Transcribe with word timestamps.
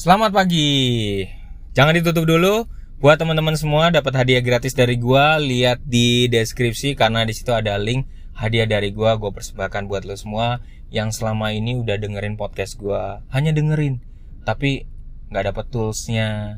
Selamat 0.00 0.32
pagi. 0.32 1.28
Jangan 1.76 1.92
ditutup 1.92 2.24
dulu. 2.24 2.64
Buat 3.04 3.20
teman-teman 3.20 3.52
semua 3.52 3.92
dapat 3.92 4.16
hadiah 4.16 4.40
gratis 4.40 4.72
dari 4.72 4.96
gua, 4.96 5.36
lihat 5.36 5.84
di 5.84 6.24
deskripsi 6.24 6.96
karena 6.96 7.20
di 7.28 7.36
situ 7.36 7.52
ada 7.52 7.76
link 7.76 8.08
hadiah 8.32 8.64
dari 8.64 8.96
gua. 8.96 9.20
Gua 9.20 9.28
persembahkan 9.28 9.92
buat 9.92 10.08
lo 10.08 10.16
semua 10.16 10.64
yang 10.88 11.12
selama 11.12 11.52
ini 11.52 11.76
udah 11.76 12.00
dengerin 12.00 12.40
podcast 12.40 12.80
gua. 12.80 13.20
Hanya 13.28 13.52
dengerin, 13.52 14.00
tapi 14.48 14.88
nggak 15.28 15.52
dapat 15.52 15.68
toolsnya. 15.68 16.56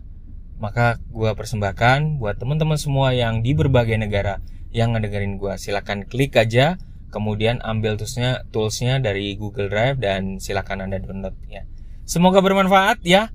Maka 0.62 1.02
gua 1.10 1.34
persembahkan 1.34 2.22
buat 2.22 2.38
teman-teman 2.38 2.78
semua 2.78 3.10
yang 3.10 3.42
di 3.42 3.58
berbagai 3.58 3.98
negara 3.98 4.38
yang 4.70 4.94
ngedengerin 4.94 5.42
gua. 5.42 5.58
Silahkan 5.58 6.06
klik 6.06 6.38
aja, 6.38 6.78
kemudian 7.10 7.58
ambil 7.66 7.98
toolsnya, 7.98 8.46
toolsnya 8.54 9.02
dari 9.02 9.34
Google 9.34 9.66
Drive 9.66 9.98
dan 9.98 10.38
silahkan 10.38 10.78
anda 10.78 11.02
download 11.02 11.34
ya. 11.50 11.66
Semoga 12.02 12.42
bermanfaat 12.42 13.06
ya. 13.06 13.30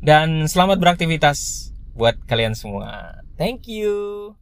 Dan 0.00 0.48
selamat 0.48 0.80
beraktivitas 0.80 1.70
buat 1.96 2.16
kalian 2.28 2.52
semua. 2.56 3.20
Thank 3.36 3.68
you. 3.68 4.32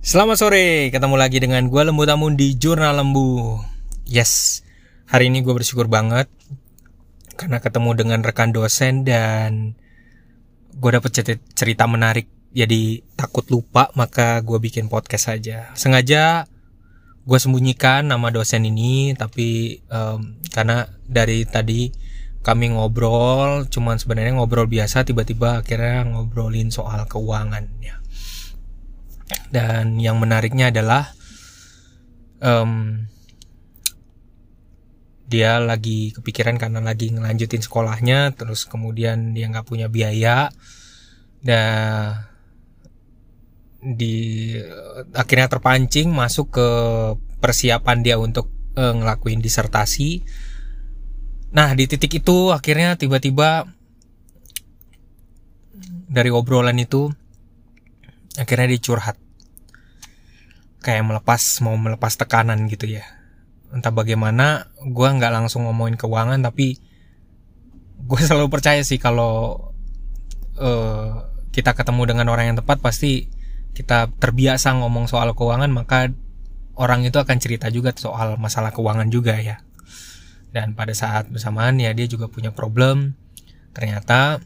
Selamat 0.00 0.40
sore, 0.40 0.88
ketemu 0.88 1.16
lagi 1.20 1.36
dengan 1.36 1.68
gue 1.68 1.82
Lembu 1.84 2.08
Tamun 2.08 2.32
di 2.32 2.56
Jurnal 2.56 2.96
Lembu. 2.96 3.60
Yes, 4.08 4.64
hari 5.04 5.28
ini 5.28 5.44
gue 5.44 5.52
bersyukur 5.52 5.84
banget 5.84 6.32
karena 7.36 7.60
ketemu 7.60 7.92
dengan 7.92 8.20
rekan 8.24 8.56
dosen 8.56 9.04
dan 9.04 9.76
gue 10.72 10.90
dapet 10.96 11.12
cerita 11.52 11.84
menarik. 11.84 12.24
Jadi 12.56 13.04
takut 13.20 13.44
lupa 13.52 13.92
maka 13.92 14.40
gue 14.40 14.56
bikin 14.56 14.88
podcast 14.88 15.28
saja. 15.28 15.76
Sengaja 15.76 16.48
gue 17.28 17.38
sembunyikan 17.38 18.08
nama 18.08 18.32
dosen 18.32 18.64
ini 18.64 19.12
tapi 19.12 19.78
um, 19.92 20.40
karena 20.48 20.88
dari 21.04 21.44
tadi 21.44 21.92
kami 22.40 22.72
ngobrol 22.72 23.68
cuman 23.68 24.00
sebenarnya 24.00 24.40
ngobrol 24.40 24.64
biasa 24.64 25.04
tiba-tiba 25.04 25.60
akhirnya 25.60 26.08
ngobrolin 26.08 26.72
soal 26.72 27.04
keuangan 27.04 27.68
ya 27.84 28.00
dan 29.52 30.00
yang 30.00 30.16
menariknya 30.16 30.72
adalah 30.72 31.12
um, 32.40 33.04
dia 35.28 35.60
lagi 35.60 36.16
kepikiran 36.16 36.56
karena 36.56 36.80
lagi 36.80 37.12
ngelanjutin 37.12 37.60
sekolahnya 37.60 38.32
terus 38.32 38.64
kemudian 38.64 39.36
dia 39.36 39.52
nggak 39.52 39.68
punya 39.68 39.92
biaya. 39.92 40.48
Dan 41.38 42.16
di 43.78 44.58
akhirnya 45.14 45.46
terpancing 45.46 46.10
masuk 46.10 46.58
ke 46.58 46.68
persiapan 47.38 48.02
dia 48.02 48.16
untuk 48.18 48.50
uh, 48.74 48.94
ngelakuin 48.94 49.38
disertasi. 49.38 50.26
Nah, 51.54 51.72
di 51.72 51.86
titik 51.86 52.20
itu 52.20 52.50
akhirnya 52.50 52.98
tiba-tiba 52.98 53.70
dari 56.10 56.30
obrolan 56.34 56.76
itu 56.76 57.08
akhirnya 58.34 58.74
dia 58.74 58.82
curhat. 58.82 59.16
Kayak 60.82 61.06
melepas 61.06 61.42
mau 61.62 61.78
melepas 61.78 62.18
tekanan 62.18 62.66
gitu 62.66 62.90
ya. 62.90 63.06
Entah 63.70 63.92
bagaimana, 63.92 64.72
gue 64.80 65.08
nggak 65.08 65.32
langsung 65.32 65.68
ngomongin 65.68 65.94
keuangan 65.94 66.40
tapi 66.42 66.80
gue 67.98 68.20
selalu 68.26 68.50
percaya 68.50 68.82
sih 68.82 68.98
kalau 68.98 69.70
uh, 70.58 71.08
kita 71.54 71.74
ketemu 71.74 72.02
dengan 72.14 72.26
orang 72.34 72.54
yang 72.54 72.58
tepat 72.58 72.82
pasti 72.82 73.37
kita 73.72 74.10
terbiasa 74.18 74.74
ngomong 74.78 75.06
soal 75.06 75.32
keuangan 75.32 75.70
maka 75.70 76.10
orang 76.78 77.02
itu 77.04 77.18
akan 77.18 77.36
cerita 77.42 77.68
juga 77.68 77.90
soal 77.98 78.38
masalah 78.38 78.70
keuangan 78.70 79.10
juga 79.10 79.34
ya. 79.36 79.60
Dan 80.54 80.72
pada 80.72 80.94
saat 80.96 81.28
bersamaan 81.28 81.76
ya 81.82 81.92
dia 81.92 82.06
juga 82.08 82.30
punya 82.30 82.54
problem. 82.54 83.18
Ternyata 83.74 84.40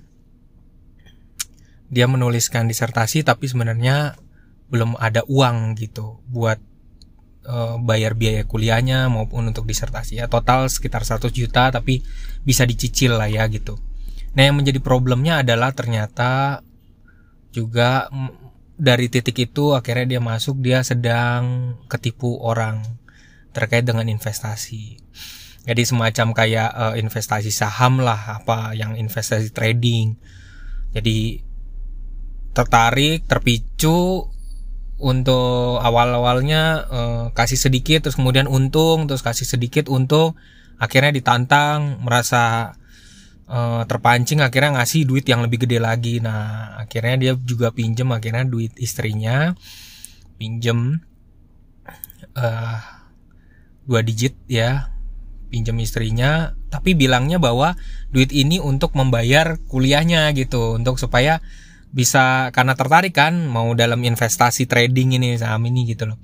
dia 1.92 2.08
menuliskan 2.08 2.66
disertasi 2.66 3.22
tapi 3.22 3.46
sebenarnya 3.46 4.16
belum 4.72 4.96
ada 4.96 5.20
uang 5.28 5.76
gitu 5.76 6.24
buat 6.32 6.56
uh, 7.44 7.76
bayar 7.76 8.16
biaya 8.16 8.48
kuliahnya 8.48 9.12
maupun 9.12 9.52
untuk 9.52 9.68
disertasi. 9.68 10.18
Ya 10.18 10.26
total 10.26 10.72
sekitar 10.72 11.04
100 11.04 11.28
juta 11.30 11.68
tapi 11.68 12.00
bisa 12.42 12.64
dicicil 12.64 13.20
lah 13.20 13.28
ya 13.28 13.44
gitu. 13.52 13.76
Nah 14.32 14.48
yang 14.48 14.56
menjadi 14.56 14.80
problemnya 14.80 15.44
adalah 15.44 15.76
ternyata 15.76 16.64
juga 17.52 18.08
dari 18.76 19.12
titik 19.12 19.52
itu 19.52 19.76
akhirnya 19.76 20.16
dia 20.16 20.20
masuk 20.22 20.58
dia 20.60 20.80
sedang 20.82 21.76
ketipu 21.86 22.40
orang 22.40 22.82
terkait 23.52 23.84
dengan 23.84 24.08
investasi. 24.08 24.98
Jadi 25.62 25.82
semacam 25.86 26.34
kayak 26.34 26.70
uh, 26.74 26.94
investasi 26.98 27.54
saham 27.54 28.02
lah 28.02 28.42
apa 28.42 28.74
yang 28.74 28.98
investasi 28.98 29.54
trading. 29.54 30.18
Jadi 30.90 31.38
tertarik 32.52 33.24
terpicu 33.30 34.28
untuk 35.02 35.82
awal-awalnya 35.82 36.62
uh, 36.86 37.24
kasih 37.34 37.58
sedikit 37.58 38.06
terus 38.06 38.14
kemudian 38.14 38.46
untung 38.46 39.10
terus 39.10 39.24
kasih 39.24 39.48
sedikit 39.48 39.90
untung 39.90 40.38
akhirnya 40.78 41.10
ditantang 41.10 41.98
merasa 42.04 42.74
uh, 43.52 43.82
terpancing 43.84 44.40
akhirnya 44.40 44.80
ngasih 44.80 45.04
duit 45.04 45.28
yang 45.28 45.44
lebih 45.44 45.68
gede 45.68 45.78
lagi. 45.78 46.18
Nah 46.24 46.74
akhirnya 46.80 47.16
dia 47.20 47.32
juga 47.36 47.68
pinjem 47.70 48.08
akhirnya 48.08 48.48
duit 48.48 48.72
istrinya. 48.80 49.52
Pinjem 50.40 50.98
uh, 52.34 52.78
dua 53.84 54.00
digit 54.00 54.34
ya 54.48 54.88
pinjem 55.52 55.76
istrinya. 55.84 56.56
Tapi 56.72 56.96
bilangnya 56.96 57.36
bahwa 57.36 57.76
duit 58.08 58.32
ini 58.32 58.56
untuk 58.56 58.96
membayar 58.96 59.60
kuliahnya 59.68 60.32
gitu 60.32 60.80
untuk 60.80 60.96
supaya 60.96 61.44
bisa 61.92 62.48
karena 62.56 62.72
tertarik 62.72 63.12
kan 63.12 63.36
mau 63.52 63.76
dalam 63.76 64.00
investasi 64.00 64.64
trading 64.64 65.20
ini 65.20 65.36
saham 65.36 65.68
ini 65.68 65.84
gitu 65.92 66.08
loh. 66.08 66.18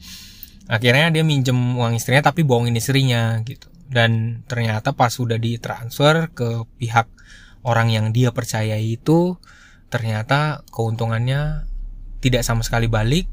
Akhirnya 0.69 1.13
dia 1.13 1.25
minjem 1.25 1.57
uang 1.77 1.97
istrinya 1.97 2.33
tapi 2.33 2.45
bohongin 2.45 2.77
istrinya 2.77 3.37
gitu 3.45 3.78
dan 3.89 4.45
ternyata 4.45 4.93
pas 4.93 5.13
sudah 5.13 5.41
ditransfer 5.41 6.29
ke 6.37 6.69
pihak 6.77 7.09
orang 7.65 7.89
yang 7.89 8.07
dia 8.13 8.31
percaya 8.31 8.77
itu 8.77 9.41
ternyata 9.89 10.63
keuntungannya 10.69 11.65
tidak 12.21 12.45
sama 12.45 12.61
sekali 12.61 12.87
balik. 12.87 13.29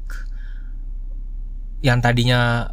Yang 1.84 1.98
tadinya 2.02 2.72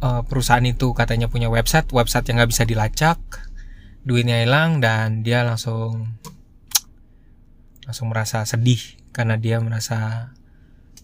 uh, 0.00 0.22
perusahaan 0.24 0.64
itu 0.64 0.96
katanya 0.96 1.28
punya 1.28 1.52
website 1.52 1.92
website 1.92 2.28
yang 2.28 2.40
nggak 2.42 2.52
bisa 2.52 2.64
dilacak 2.64 3.20
duitnya 4.04 4.44
hilang 4.44 4.84
dan 4.84 5.24
dia 5.24 5.44
langsung 5.48 6.20
langsung 7.88 8.12
merasa 8.12 8.44
sedih 8.44 8.80
karena 9.16 9.40
dia 9.40 9.60
merasa 9.60 10.32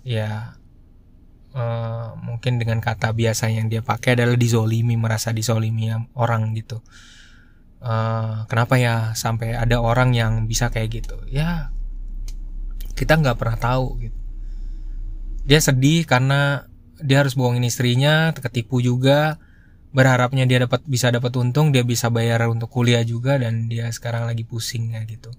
ya 0.04 0.59
uh, 1.54 2.16
mungkin 2.20 2.58
dengan 2.58 2.78
kata 2.78 3.14
biasa 3.14 3.50
yang 3.50 3.70
dia 3.70 3.82
pakai 3.82 4.18
adalah 4.18 4.36
dizolimi 4.38 4.94
merasa 4.94 5.34
dizolimi 5.34 5.90
orang 6.14 6.54
gitu. 6.54 6.82
Uh, 7.80 8.44
kenapa 8.44 8.76
ya 8.76 9.16
sampai 9.16 9.56
ada 9.56 9.80
orang 9.80 10.12
yang 10.12 10.44
bisa 10.44 10.68
kayak 10.68 11.00
gitu? 11.00 11.16
Ya 11.32 11.72
kita 12.94 13.16
nggak 13.16 13.40
pernah 13.40 13.56
tahu 13.56 13.86
gitu. 14.04 14.18
Dia 15.48 15.58
sedih 15.64 16.04
karena 16.04 16.68
dia 17.00 17.24
harus 17.24 17.32
bohongin 17.32 17.64
istrinya 17.64 18.36
ketipu 18.36 18.84
juga 18.84 19.40
berharapnya 19.90 20.46
dia 20.46 20.62
dapat 20.62 20.86
bisa 20.86 21.10
dapat 21.10 21.34
untung 21.34 21.74
dia 21.74 21.82
bisa 21.82 22.12
bayar 22.12 22.46
untuk 22.46 22.70
kuliah 22.70 23.02
juga 23.02 23.40
dan 23.40 23.66
dia 23.66 23.90
sekarang 23.90 24.28
lagi 24.28 24.46
pusing 24.46 24.94
ya 24.94 25.02
gitu 25.02 25.34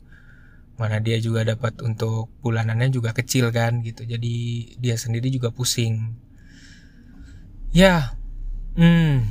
mana 0.82 0.98
dia 0.98 1.22
juga 1.22 1.46
dapat 1.46 1.78
untuk 1.86 2.34
bulanannya 2.42 2.90
juga 2.90 3.14
kecil 3.14 3.54
kan 3.54 3.86
gitu. 3.86 4.02
Jadi 4.02 4.34
dia 4.82 4.98
sendiri 4.98 5.30
juga 5.30 5.54
pusing. 5.54 6.18
Ya 7.70 8.18
hmm. 8.74 9.30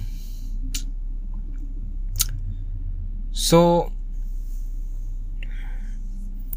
So 3.34 3.90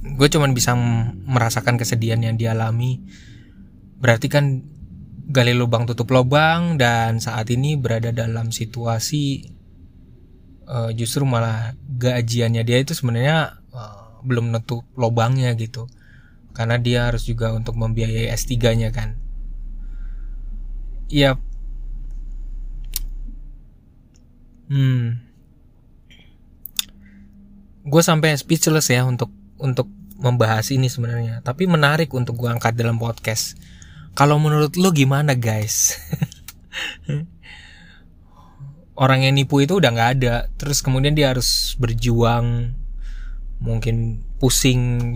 gue 0.03 0.27
cuman 0.29 0.53
bisa 0.53 0.77
merasakan 1.25 1.81
kesedihan 1.81 2.21
yang 2.21 2.37
dialami. 2.37 3.01
Berarti 3.97 4.27
kan 4.29 4.61
gali 5.23 5.55
lubang 5.55 5.87
tutup 5.87 6.11
lubang 6.11 6.75
dan 6.75 7.23
saat 7.23 7.47
ini 7.49 7.79
berada 7.79 8.11
dalam 8.11 8.51
situasi 8.51 9.47
uh, 10.67 10.91
justru 10.91 11.23
malah 11.23 11.79
gajiannya 11.79 12.63
dia 12.67 12.83
itu 12.83 12.91
sebenarnya 12.91 13.62
belum 14.23 14.49
nutup 14.49 14.87
lobangnya 14.95 15.53
gitu. 15.59 15.87
Karena 16.53 16.77
dia 16.79 17.09
harus 17.09 17.27
juga 17.27 17.51
untuk 17.51 17.75
membiayai 17.75 18.31
S3-nya 18.33 18.89
kan. 18.93 19.19
Ya 21.11 21.37
hmm. 24.71 25.21
Gue 27.83 28.01
sampai 28.01 28.39
speechless 28.39 28.87
ya 28.89 29.03
untuk 29.03 29.29
untuk 29.59 29.91
membahas 30.23 30.71
ini 30.71 30.87
sebenarnya. 30.87 31.43
Tapi 31.43 31.67
menarik 31.67 32.09
untuk 32.15 32.39
gue 32.39 32.47
angkat 32.47 32.79
dalam 32.79 32.95
podcast. 32.95 33.59
Kalau 34.13 34.39
menurut 34.39 34.77
lo 34.79 34.93
gimana 34.95 35.35
guys? 35.35 35.99
Orang 39.03 39.25
yang 39.25 39.33
nipu 39.33 39.59
itu 39.59 39.81
udah 39.81 39.89
nggak 39.89 40.11
ada. 40.21 40.35
Terus 40.55 40.79
kemudian 40.79 41.17
dia 41.17 41.33
harus 41.33 41.73
berjuang 41.81 42.77
mungkin 43.63 44.21
pusing 44.37 45.15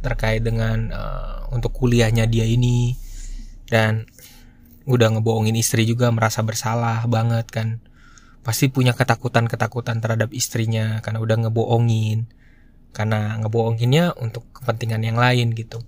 terkait 0.00 0.40
dengan 0.40 0.90
uh, 0.90 1.52
untuk 1.52 1.76
kuliahnya 1.76 2.24
dia 2.26 2.48
ini. 2.48 2.96
Dan 3.68 4.08
udah 4.88 5.18
ngebohongin 5.18 5.58
istri 5.58 5.84
juga 5.84 6.08
merasa 6.08 6.40
bersalah 6.40 7.04
banget 7.06 7.46
kan. 7.52 7.84
Pasti 8.40 8.72
punya 8.72 8.96
ketakutan-ketakutan 8.96 10.00
terhadap 10.00 10.32
istrinya 10.32 11.04
karena 11.04 11.20
udah 11.20 11.36
ngebohongin. 11.46 12.30
Karena 12.96 13.36
ngebohonginnya 13.44 14.16
untuk 14.16 14.48
kepentingan 14.56 15.04
yang 15.04 15.18
lain 15.20 15.52
gitu. 15.52 15.84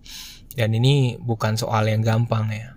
Dan 0.53 0.77
ini 0.77 1.17
bukan 1.17 1.57
soal 1.57 1.89
yang 1.89 2.05
gampang 2.05 2.53
ya. 2.53 2.77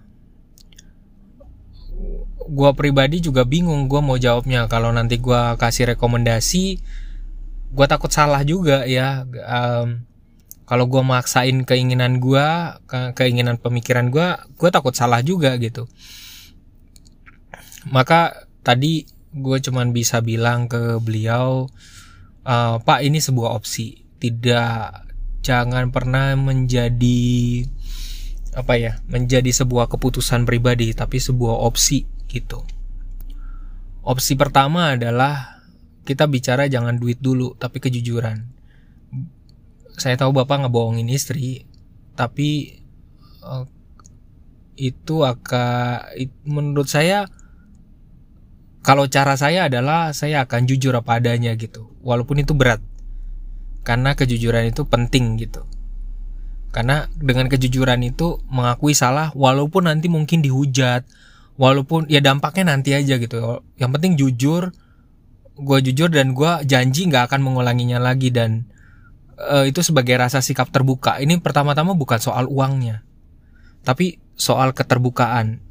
Gue 2.47 2.71
pribadi 2.77 3.19
juga 3.19 3.43
bingung 3.43 3.89
gue 3.89 3.99
mau 3.99 4.15
jawabnya. 4.15 4.69
Kalau 4.69 4.93
nanti 4.93 5.17
gue 5.17 5.41
kasih 5.57 5.97
rekomendasi 5.97 6.79
gue 7.71 7.85
takut 7.87 8.11
salah 8.11 8.43
juga 8.43 8.83
ya. 8.83 9.23
Um, 9.47 10.03
kalau 10.67 10.87
gue 10.87 11.03
maksain 11.03 11.67
keinginan 11.67 12.23
gue 12.23 12.47
ke 12.87 13.11
keinginan 13.11 13.59
pemikiran 13.59 14.07
gue 14.07 14.27
gue 14.55 14.69
takut 14.71 14.95
salah 14.95 15.19
juga 15.19 15.55
gitu. 15.59 15.87
Maka 17.91 18.47
tadi 18.63 19.03
gue 19.31 19.57
cuman 19.63 19.91
bisa 19.91 20.19
bilang 20.23 20.71
ke 20.71 20.99
beliau 21.03 21.67
uh, 22.47 22.75
pak 22.79 22.99
ini 23.03 23.19
sebuah 23.19 23.55
opsi. 23.55 23.99
Tidak 24.21 25.11
jangan 25.41 25.89
pernah 25.89 26.37
menjadi 26.37 27.19
apa 28.51 28.75
ya 28.75 28.99
menjadi 29.07 29.47
sebuah 29.47 29.87
keputusan 29.87 30.43
pribadi 30.43 30.91
tapi 30.91 31.19
sebuah 31.19 31.67
opsi 31.67 32.03
gitu. 32.31 32.63
Opsi 34.01 34.39
pertama 34.39 34.95
adalah 34.95 35.50
kita 36.05 36.25
bicara 36.25 36.65
jangan 36.65 36.97
duit 36.97 37.21
dulu 37.21 37.53
tapi 37.57 37.77
kejujuran. 37.77 38.49
Saya 39.97 40.17
tahu 40.17 40.33
bapak 40.33 40.65
ngebohongin 40.65 41.09
istri 41.11 41.69
tapi 42.17 42.81
uh, 43.45 43.65
itu 44.79 45.21
akan 45.21 46.01
menurut 46.47 46.89
saya 46.89 47.29
kalau 48.81 49.05
cara 49.05 49.37
saya 49.37 49.69
adalah 49.69 50.09
saya 50.09 50.41
akan 50.41 50.65
jujur 50.65 50.97
apa 50.97 51.21
adanya 51.21 51.53
gitu 51.53 51.93
walaupun 52.01 52.41
itu 52.41 52.57
berat. 52.57 52.81
Karena 53.81 54.13
kejujuran 54.13 54.69
itu 54.69 54.85
penting 54.85 55.41
gitu. 55.41 55.65
Karena 56.71 57.09
dengan 57.13 57.49
kejujuran 57.49 58.01
itu 58.01 58.41
mengakui 58.49 58.93
salah 58.97 59.29
walaupun 59.37 59.89
nanti 59.89 60.07
mungkin 60.07 60.41
dihujat 60.41 61.03
walaupun 61.59 62.07
ya 62.09 62.21
dampaknya 62.23 62.73
nanti 62.73 62.97
aja 62.97 63.21
gitu. 63.21 63.61
Yang 63.77 63.91
penting 63.97 64.13
jujur 64.17 64.73
gue 65.57 65.77
jujur 65.91 66.07
dan 66.07 66.31
gue 66.31 66.51
janji 66.63 67.07
nggak 67.07 67.31
akan 67.31 67.41
mengulanginya 67.43 67.99
lagi 67.99 68.31
dan 68.31 68.69
uh, 69.35 69.67
itu 69.67 69.83
sebagai 69.83 70.15
rasa 70.15 70.39
sikap 70.39 70.69
terbuka. 70.69 71.19
Ini 71.19 71.39
pertama-tama 71.43 71.97
bukan 71.97 72.19
soal 72.21 72.47
uangnya 72.47 73.03
tapi 73.81 74.21
soal 74.37 74.73
keterbukaan. 74.73 75.61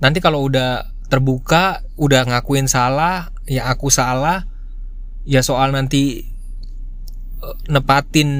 Nanti 0.00 0.18
kalau 0.24 0.48
udah 0.48 0.88
terbuka 1.10 1.84
udah 2.00 2.22
ngakuin 2.24 2.70
salah 2.70 3.34
ya 3.44 3.66
aku 3.68 3.90
salah 3.90 4.46
ya 5.26 5.42
soal 5.42 5.74
nanti 5.74 6.24
uh, 7.44 7.56
nepatin 7.68 8.30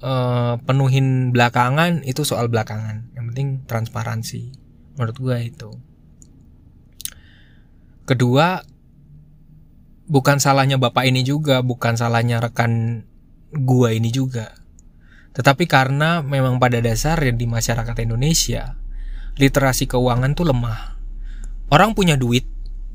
uh, 0.00 0.56
penuhin 0.64 1.30
belakangan 1.30 2.00
itu 2.08 2.24
soal 2.24 2.48
belakangan. 2.48 3.12
Yang 3.12 3.24
penting 3.32 3.48
transparansi 3.68 4.42
menurut 4.96 5.16
gue 5.20 5.36
itu. 5.44 5.70
Kedua 8.08 8.64
bukan 10.12 10.36
salahnya 10.36 10.76
bapak 10.76 11.08
ini 11.08 11.24
juga 11.24 11.64
bukan 11.64 11.96
salahnya 11.96 12.44
rekan 12.44 13.02
gua 13.56 13.96
ini 13.96 14.12
juga. 14.12 14.52
Tetapi 15.32 15.64
karena 15.64 16.20
memang 16.20 16.60
pada 16.60 16.76
dasarnya 16.84 17.32
di 17.32 17.48
masyarakat 17.48 17.96
Indonesia 18.04 18.76
literasi 19.40 19.88
keuangan 19.88 20.36
tuh 20.36 20.52
lemah. 20.52 21.00
Orang 21.72 21.96
punya 21.96 22.20
duit 22.20 22.44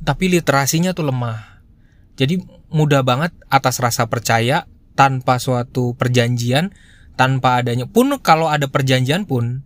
tapi 0.06 0.30
literasinya 0.30 0.94
tuh 0.94 1.10
lemah. 1.10 1.66
Jadi 2.14 2.38
mudah 2.70 3.02
banget 3.02 3.34
atas 3.50 3.82
rasa 3.82 4.06
percaya 4.06 4.70
tanpa 4.94 5.42
suatu 5.42 5.98
perjanjian 5.98 6.70
tanpa 7.18 7.58
adanya 7.58 7.90
pun 7.90 8.14
kalau 8.22 8.46
ada 8.46 8.70
perjanjian 8.70 9.26
pun 9.26 9.66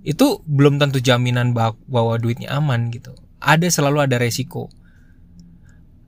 itu 0.00 0.40
belum 0.48 0.80
tentu 0.80 1.04
jaminan 1.04 1.52
bahwa 1.52 2.16
duitnya 2.16 2.56
aman 2.56 2.88
gitu. 2.88 3.12
Ada 3.44 3.68
selalu 3.68 4.08
ada 4.08 4.16
resiko 4.16 4.72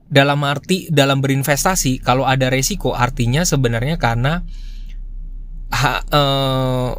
dalam 0.09 0.41
arti 0.41 0.89
dalam 0.89 1.21
berinvestasi 1.21 2.01
kalau 2.01 2.25
ada 2.25 2.49
resiko 2.49 2.97
artinya 2.97 3.45
sebenarnya 3.45 4.01
karena 4.01 4.41
ha, 5.69 6.01
eh, 6.01 6.89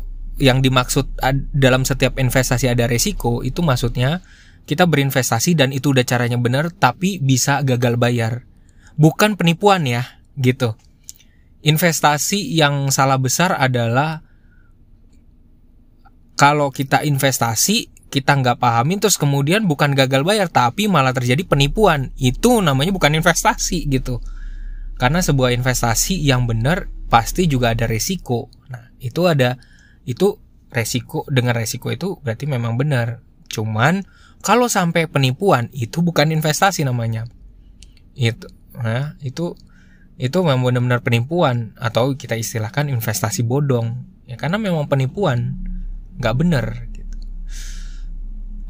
yang 0.41 0.65
dimaksud 0.65 1.21
dalam 1.53 1.85
setiap 1.85 2.17
investasi 2.17 2.71
ada 2.71 2.89
resiko 2.89 3.45
itu 3.45 3.61
maksudnya 3.61 4.25
kita 4.65 4.87
berinvestasi 4.89 5.59
dan 5.59 5.75
itu 5.75 5.91
udah 5.93 6.07
caranya 6.07 6.39
benar 6.39 6.71
tapi 6.71 7.19
bisa 7.21 7.61
gagal 7.67 7.99
bayar. 7.99 8.47
Bukan 8.95 9.35
penipuan 9.35 9.83
ya, 9.83 10.23
gitu. 10.39 10.79
Investasi 11.67 12.57
yang 12.57 12.89
salah 12.95 13.19
besar 13.21 13.59
adalah 13.59 14.25
kalau 16.39 16.73
kita 16.73 17.05
investasi 17.05 17.93
kita 18.11 18.35
nggak 18.43 18.59
pahamin 18.59 18.99
terus 18.99 19.15
kemudian 19.15 19.71
bukan 19.71 19.95
gagal 19.95 20.27
bayar 20.27 20.51
tapi 20.51 20.91
malah 20.91 21.15
terjadi 21.15 21.47
penipuan. 21.47 22.11
Itu 22.19 22.59
namanya 22.59 22.91
bukan 22.91 23.15
investasi 23.15 23.87
gitu. 23.87 24.19
Karena 24.99 25.23
sebuah 25.23 25.55
investasi 25.55 26.19
yang 26.19 26.45
benar 26.45 26.91
pasti 27.07 27.47
juga 27.47 27.73
ada 27.73 27.87
resiko. 27.87 28.51
Nah 28.69 28.91
itu 28.99 29.31
ada 29.31 29.57
itu 30.05 30.37
resiko 30.75 31.23
dengan 31.31 31.55
resiko 31.55 31.95
itu 31.95 32.19
berarti 32.21 32.51
memang 32.51 32.75
benar. 32.75 33.23
Cuman 33.47 34.03
kalau 34.43 34.67
sampai 34.67 35.07
penipuan 35.07 35.71
itu 35.71 36.03
bukan 36.03 36.35
investasi 36.35 36.83
namanya. 36.83 37.31
Itu 38.19 38.51
nah, 38.75 39.15
itu 39.23 39.55
itu 40.21 40.37
memang 40.45 40.67
benar-benar 40.67 41.01
penipuan 41.01 41.73
atau 41.79 42.13
kita 42.19 42.35
istilahkan 42.35 42.91
investasi 42.91 43.47
bodong. 43.47 44.05
Ya 44.27 44.35
karena 44.35 44.59
memang 44.59 44.91
penipuan 44.91 45.63
nggak 46.19 46.35
benar. 46.37 46.90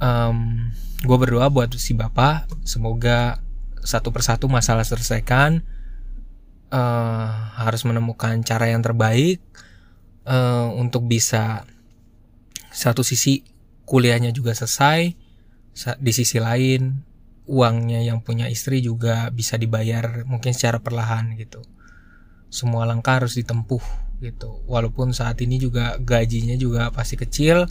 Um, 0.01 0.73
gue 1.05 1.17
berdoa 1.17 1.53
buat 1.53 1.73
si 1.77 1.93
bapak 1.93 2.49
semoga 2.65 3.41
satu 3.85 4.11
persatu 4.11 4.49
masalah 4.49 4.85
selesaikan. 4.85 5.63
Uh, 6.71 7.27
harus 7.59 7.83
menemukan 7.83 8.39
cara 8.47 8.71
yang 8.71 8.79
terbaik 8.79 9.43
uh, 10.23 10.71
untuk 10.79 11.11
bisa 11.11 11.67
satu 12.71 13.03
sisi 13.03 13.43
kuliahnya 13.91 14.31
juga 14.31 14.55
selesai 14.55 15.19
di 15.99 16.13
sisi 16.15 16.39
lain 16.39 17.03
uangnya 17.51 18.07
yang 18.07 18.23
punya 18.23 18.47
istri 18.47 18.79
juga 18.79 19.27
bisa 19.35 19.59
dibayar 19.59 20.23
mungkin 20.31 20.55
secara 20.55 20.79
perlahan 20.79 21.35
gitu. 21.35 21.67
Semua 22.47 22.87
langkah 22.87 23.19
harus 23.19 23.35
ditempuh 23.35 23.83
gitu. 24.23 24.63
Walaupun 24.71 25.11
saat 25.11 25.43
ini 25.43 25.59
juga 25.59 25.99
gajinya 25.99 26.55
juga 26.55 26.95
pasti 26.95 27.19
kecil 27.19 27.67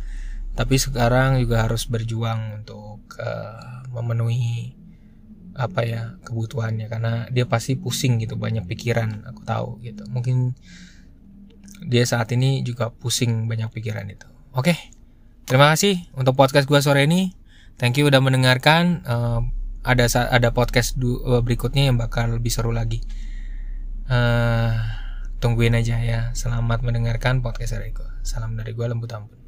tapi 0.53 0.75
sekarang 0.77 1.41
juga 1.41 1.65
harus 1.65 1.86
berjuang 1.86 2.63
untuk 2.63 3.06
uh, 3.20 3.84
memenuhi 3.91 4.75
apa 5.60 5.84
ya 5.84 6.15
kebutuhannya 6.24 6.88
karena 6.88 7.27
dia 7.34 7.44
pasti 7.44 7.75
pusing 7.75 8.22
gitu 8.24 8.39
banyak 8.39 8.63
pikiran 8.63 9.27
aku 9.27 9.41
tahu 9.44 9.70
gitu 9.84 10.08
mungkin 10.08 10.56
dia 11.84 12.08
saat 12.08 12.32
ini 12.32 12.63
juga 12.63 12.91
pusing 12.91 13.51
banyak 13.51 13.68
pikiran 13.72 14.08
itu 14.08 14.27
oke 14.56 14.72
terima 15.44 15.74
kasih 15.75 16.00
untuk 16.15 16.39
podcast 16.39 16.63
gua 16.63 16.79
sore 16.79 17.03
ini 17.03 17.39
Thank 17.79 17.96
you 17.96 18.12
udah 18.12 18.20
mendengarkan. 18.20 19.08
Uh, 19.08 19.48
ada 19.88 20.12
ada 20.12 20.51
podcast 20.51 21.00
du, 21.00 21.24
uh, 21.24 21.39
berikutnya 21.39 21.88
yang 21.88 21.96
bakal 21.96 22.27
lebih 22.27 22.51
seru 22.51 22.75
lagi. 22.75 23.00
Uh, 24.12 24.75
tungguin 25.39 25.72
aja 25.79 25.96
ya. 26.03 26.36
Selamat 26.36 26.84
mendengarkan 26.84 27.39
podcast 27.39 27.79
dari 27.79 27.96
gue. 27.96 28.12
Salam 28.20 28.60
dari 28.60 28.75
gue 28.75 28.84
lembut 28.84 29.08
ampun. 29.15 29.38